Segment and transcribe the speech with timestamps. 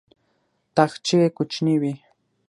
[0.75, 1.93] تاخچې یې کوچنۍ وې.